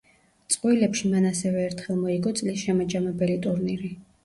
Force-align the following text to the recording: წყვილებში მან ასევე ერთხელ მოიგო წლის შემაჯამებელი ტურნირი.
წყვილებში 0.53 1.11
მან 1.11 1.27
ასევე 1.33 1.61
ერთხელ 1.67 2.01
მოიგო 2.01 2.35
წლის 2.41 2.65
შემაჯამებელი 2.65 3.39
ტურნირი. 3.47 3.95